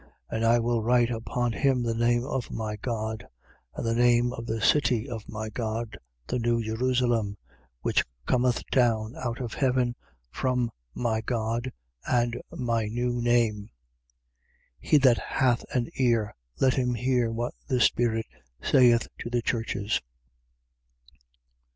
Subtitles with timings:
[0.31, 3.27] And I will write upon him the name of my God
[3.75, 7.37] and the name of the city of my God, the new Jerusalem,
[7.81, 9.95] which cometh down out of heaven
[10.31, 11.71] from my God,
[12.07, 13.69] and my new name.
[14.83, 14.89] 3:13.
[14.89, 18.25] He that hath an ear, let him hear what the Spirit
[18.59, 20.01] saith to the churches.